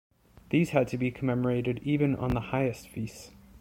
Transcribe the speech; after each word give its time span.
These 0.49 0.71
had 0.71 0.87
to 0.87 0.97
be 0.97 1.11
commemorated 1.11 1.79
even 1.83 2.15
on 2.15 2.33
the 2.33 2.39
highest 2.39 2.87
feasts. 2.89 3.29